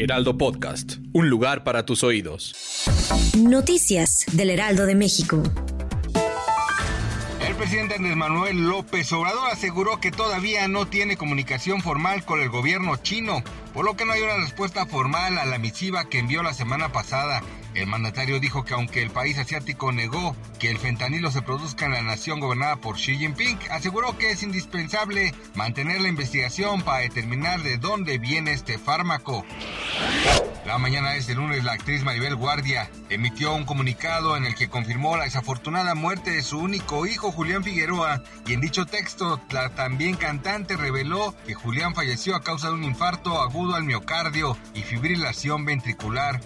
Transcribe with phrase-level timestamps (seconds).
[0.00, 2.54] Heraldo Podcast, un lugar para tus oídos.
[3.36, 5.42] Noticias del Heraldo de México.
[7.44, 12.48] El presidente Andrés Manuel López Obrador aseguró que todavía no tiene comunicación formal con el
[12.48, 16.42] gobierno chino, por lo que no hay una respuesta formal a la misiva que envió
[16.42, 17.42] la semana pasada.
[17.74, 21.92] El mandatario dijo que aunque el país asiático negó que el fentanilo se produzca en
[21.92, 27.62] la nación gobernada por Xi Jinping, aseguró que es indispensable mantener la investigación para determinar
[27.62, 29.44] de dónde viene este fármaco.
[30.66, 34.68] La mañana de este lunes, la actriz Maribel Guardia emitió un comunicado en el que
[34.68, 39.70] confirmó la desafortunada muerte de su único hijo, Julián Figueroa, y en dicho texto, la
[39.70, 44.82] también cantante reveló que Julián falleció a causa de un infarto agudo al miocardio y
[44.82, 46.40] fibrilación ventricular.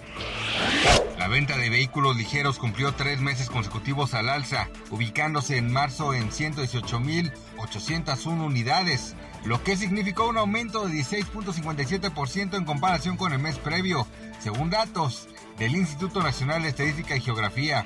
[1.19, 6.31] La venta de vehículos ligeros cumplió tres meses consecutivos al alza, ubicándose en marzo en
[6.31, 14.05] 118.801 unidades, lo que significó un aumento de 16.57% en comparación con el mes previo,
[14.41, 17.85] según datos del Instituto Nacional de Estadística y Geografía.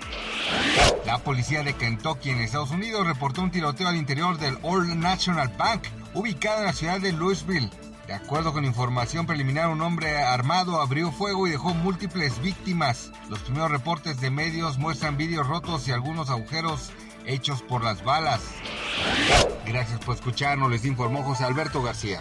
[1.05, 5.53] La policía de Kentucky en Estados Unidos reportó un tiroteo al interior del Old National
[5.59, 5.83] Bank,
[6.15, 7.71] ubicado en la ciudad de Louisville.
[8.07, 13.11] De acuerdo con información preliminar, un hombre armado abrió fuego y dejó múltiples víctimas.
[13.29, 16.91] Los primeros reportes de medios muestran vídeos rotos y algunos agujeros
[17.27, 18.41] hechos por las balas.
[19.67, 22.21] Gracias por escucharnos, les informó José Alberto García.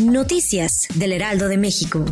[0.00, 2.04] Noticias del Heraldo de México.